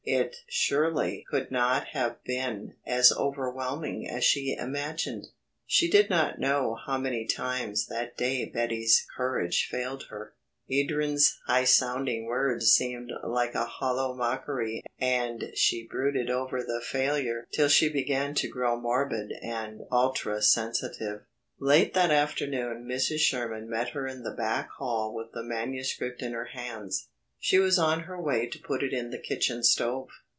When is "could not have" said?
1.29-2.23